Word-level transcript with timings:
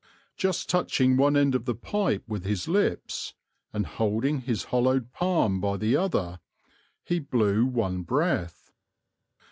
Just 0.35 0.67
touching 0.67 1.15
one 1.15 1.37
end 1.37 1.53
of 1.53 1.65
the 1.65 1.75
pipe 1.75 2.23
with 2.27 2.43
his 2.43 2.67
lips, 2.67 3.35
and 3.71 3.85
holding 3.85 4.39
his 4.41 4.63
hollowed 4.73 5.11
palm 5.11 5.59
by 5.61 5.77
the 5.77 5.95
other 5.95 6.27
end, 6.27 6.39
he 7.03 7.19
blew 7.19 7.67
one 7.67 8.01
breath. 8.01 8.71